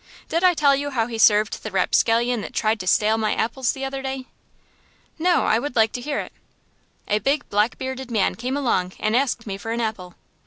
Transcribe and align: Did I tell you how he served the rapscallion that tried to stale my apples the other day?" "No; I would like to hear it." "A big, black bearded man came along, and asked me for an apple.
Did 0.29 0.43
I 0.43 0.55
tell 0.55 0.75
you 0.75 0.89
how 0.89 1.05
he 1.05 1.19
served 1.19 1.61
the 1.61 1.69
rapscallion 1.69 2.41
that 2.41 2.55
tried 2.55 2.79
to 2.79 2.87
stale 2.87 3.19
my 3.19 3.35
apples 3.35 3.73
the 3.73 3.85
other 3.85 4.01
day?" 4.01 4.25
"No; 5.19 5.43
I 5.45 5.59
would 5.59 5.75
like 5.75 5.91
to 5.91 6.01
hear 6.01 6.19
it." 6.19 6.33
"A 7.07 7.19
big, 7.19 7.47
black 7.51 7.77
bearded 7.77 8.09
man 8.09 8.33
came 8.33 8.57
along, 8.57 8.93
and 8.99 9.15
asked 9.15 9.45
me 9.45 9.59
for 9.59 9.69
an 9.71 9.79
apple. 9.79 10.15